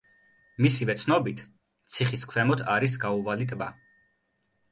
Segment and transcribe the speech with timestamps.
[0.65, 1.43] მისივე ცნობით
[1.95, 3.71] ციხის ქვემოთ არის გაუვალი ტბა.